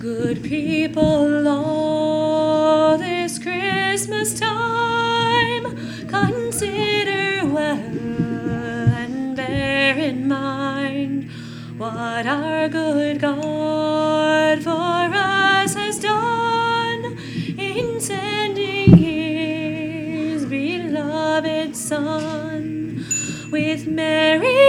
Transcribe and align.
Good 0.00 0.42
people 0.42 1.46
all 1.46 2.96
this 2.96 3.38
Christmas 3.38 4.32
time, 4.40 5.76
consider 6.08 7.44
well 7.44 7.76
and 7.76 9.36
bear 9.36 9.98
in 9.98 10.26
mind 10.26 11.30
what 11.76 12.26
our 12.26 12.70
good 12.70 13.20
God 13.20 14.62
for 14.62 14.70
us 14.72 15.74
has 15.74 15.98
done 15.98 17.18
in 17.58 18.00
sending 18.00 18.96
His 18.96 20.46
beloved 20.46 21.76
Son 21.76 23.04
with 23.52 23.86
Mary 23.86 24.59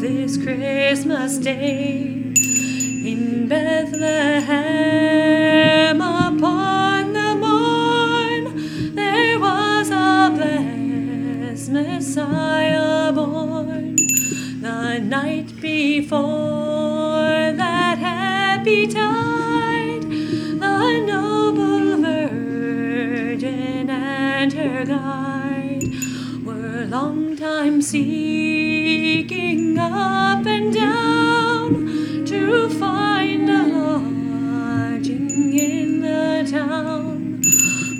this 0.00 0.36
Christmas 0.36 1.38
day 1.38 2.02
in 3.10 3.48
Bethlehem 3.48 4.50
upon 6.02 7.14
the 7.14 7.34
morn 7.34 8.94
there 8.94 9.38
was 9.40 9.88
a 9.90 10.30
blessed 10.36 11.70
Messiah 11.70 13.10
born. 13.12 13.96
The 14.60 14.98
night 14.98 15.58
before 15.62 17.52
that 17.62 17.96
happy 17.98 18.86
tide 18.88 20.02
the 20.02 21.04
noble 21.06 22.02
virgin 22.02 23.88
and 23.88 24.52
her 24.52 24.84
guide 24.84 25.84
were 26.44 26.84
long 26.84 27.34
time 27.36 27.80
seeking 27.80 28.45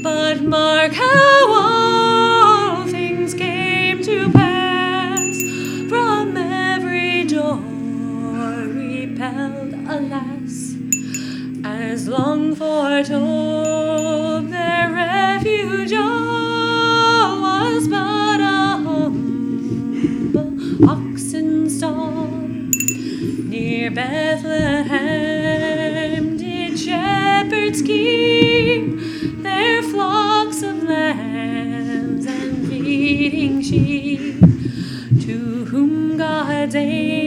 but 0.03 0.41
mark 0.43 0.93
how 0.93 1.53
all 1.53 2.87
things 2.87 3.35
came 3.35 4.03
to 4.03 4.31
pass. 4.33 5.43
From 5.89 6.37
every 6.37 7.25
door 7.25 7.59
repelled 8.67 9.75
alas 9.89 10.75
as 11.65 12.09
long 12.09 12.55
foretold 12.55 14.49
their 14.51 14.91
refuge 14.93 15.93
all 15.93 17.41
was 17.43 17.89
but 17.89 18.41
a 18.41 18.79
humble 18.87 20.55
oxen 20.89 21.69
stall. 21.69 22.29
Near 23.51 23.91
Bethlehem 23.91 24.97
did 26.37 26.79
shepherds 26.79 27.83
keep 27.83 28.46
whom 36.75 37.26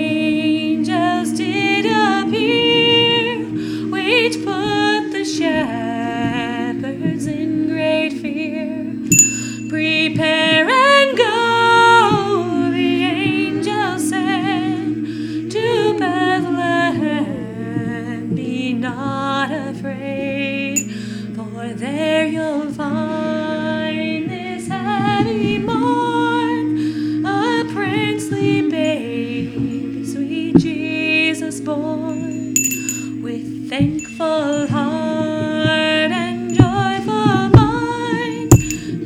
born 31.75 33.21
with 33.21 33.69
thankful 33.69 34.65
heart 34.67 36.11
and 36.11 36.55
joyful 36.55 37.49
mind. 37.49 38.51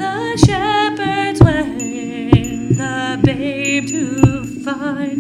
The 0.02 0.38
shepherds 0.46 1.42
went 1.44 2.78
the 2.78 3.20
babe 3.22 3.88
to 3.88 4.46
find 4.64 5.20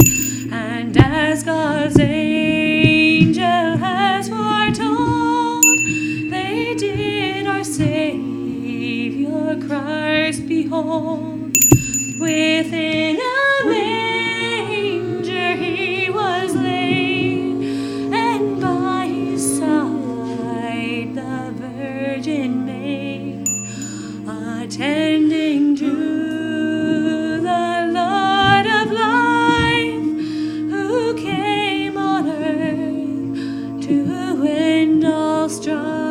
and 0.54 0.96
as 0.96 1.44
God's 1.44 2.00
angel 2.00 3.78
has 3.88 4.30
foretold 4.30 5.64
they 6.32 6.76
did 6.78 7.46
our 7.46 7.66
Savior 7.66 9.60
Christ 9.68 10.48
behold. 10.48 11.58
Within 12.20 13.18
attending 24.74 25.76
to 25.76 25.86
the 27.42 27.92
Lord 27.94 28.66
of 28.66 28.92
life 28.92 30.02
who 30.72 31.14
came 31.14 31.96
on 31.96 32.28
earth 32.28 33.86
to 33.86 34.48
end 34.48 35.06
all 35.06 35.48
strife. 35.48 36.03